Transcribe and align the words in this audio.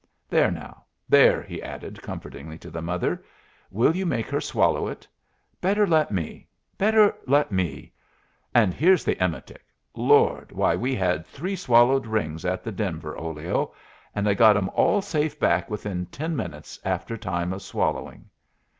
There, 0.27 0.49
now, 0.49 0.85
there," 1.07 1.43
he 1.43 1.61
added, 1.61 2.01
comfortingly 2.01 2.57
to 2.57 2.71
the 2.71 2.81
mother. 2.81 3.23
"Will 3.69 3.95
you 3.95 4.07
make 4.07 4.25
her 4.29 4.41
swallow 4.41 4.87
it? 4.87 5.07
Better 5.61 5.85
let 5.85 6.09
me 6.11 6.47
better 6.75 7.13
let 7.27 7.51
me 7.51 7.93
And 8.51 8.73
here's 8.73 9.03
the 9.05 9.15
emetic. 9.23 9.63
Lord! 9.93 10.51
why, 10.51 10.75
we 10.75 10.95
had 10.95 11.27
three 11.27 11.55
swallowed 11.55 12.07
rings 12.07 12.45
at 12.45 12.63
the 12.63 12.71
Denver 12.71 13.15
Olio, 13.15 13.75
and 14.15 14.27
I 14.27 14.33
got 14.33 14.57
'em 14.57 14.69
all 14.73 15.03
safe 15.03 15.39
back 15.39 15.69
within 15.69 16.07
ten 16.07 16.35
minutes 16.35 16.79
after 16.83 17.15
time 17.15 17.53
of 17.53 17.61
swallowing." 17.61 18.27